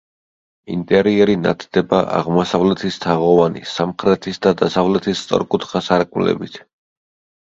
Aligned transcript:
ინტერიერი 0.75 1.35
ნათდება 1.41 1.99
აღმოსავლეთის 2.19 2.97
თაღოვანი, 3.05 3.63
სამხრეთის 3.75 4.41
და 4.47 4.55
დასავლეთის 4.65 5.23
სწორკუთხა 5.27 5.83
სარკმლებით. 5.91 6.59